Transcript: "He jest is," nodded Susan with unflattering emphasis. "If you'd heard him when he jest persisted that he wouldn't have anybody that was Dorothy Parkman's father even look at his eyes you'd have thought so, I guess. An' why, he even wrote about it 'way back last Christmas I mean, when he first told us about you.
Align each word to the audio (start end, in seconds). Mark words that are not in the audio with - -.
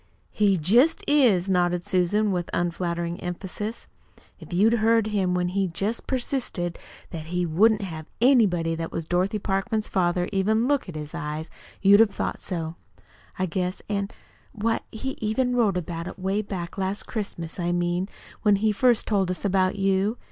"He 0.31 0.57
jest 0.57 1.03
is," 1.07 1.47
nodded 1.47 1.85
Susan 1.85 2.31
with 2.31 2.49
unflattering 2.53 3.19
emphasis. 3.21 3.85
"If 4.39 4.51
you'd 4.51 4.73
heard 4.81 5.05
him 5.05 5.35
when 5.35 5.49
he 5.49 5.67
jest 5.67 6.07
persisted 6.07 6.79
that 7.11 7.27
he 7.27 7.45
wouldn't 7.45 7.83
have 7.83 8.09
anybody 8.19 8.73
that 8.73 8.91
was 8.91 9.05
Dorothy 9.05 9.37
Parkman's 9.37 9.87
father 9.87 10.27
even 10.31 10.67
look 10.67 10.89
at 10.89 10.95
his 10.95 11.13
eyes 11.13 11.51
you'd 11.83 11.99
have 11.99 12.09
thought 12.15 12.39
so, 12.39 12.77
I 13.37 13.45
guess. 13.45 13.83
An' 13.89 14.09
why, 14.53 14.79
he 14.91 15.17
even 15.21 15.55
wrote 15.55 15.77
about 15.77 16.07
it 16.07 16.17
'way 16.17 16.41
back 16.41 16.79
last 16.79 17.03
Christmas 17.03 17.59
I 17.59 17.71
mean, 17.71 18.09
when 18.41 18.55
he 18.55 18.71
first 18.71 19.05
told 19.05 19.29
us 19.29 19.45
about 19.45 19.75
you. 19.75 20.17